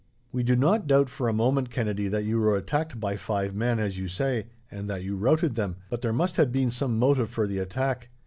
[0.31, 3.77] "We do not doubt for a moment, Kennedy, that you were attacked by five men,
[3.77, 7.29] as you say, and that you routed them, but there must have been some motive
[7.29, 8.09] for the attack.